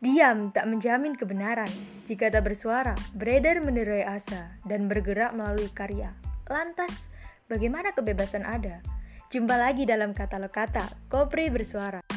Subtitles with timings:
[0.00, 1.68] Diam tak menjamin kebenaran.
[2.08, 6.16] Jika tak bersuara, beredar menerai asa dan bergerak melalui karya.
[6.48, 7.12] Lantas,
[7.52, 8.80] bagaimana kebebasan ada?
[9.28, 12.09] Jumpa lagi dalam kata-kata Kopri bersuara.